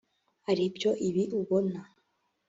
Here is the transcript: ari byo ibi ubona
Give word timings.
ari 0.49 0.63
byo 0.75 0.91
ibi 1.07 1.23
ubona 1.39 1.79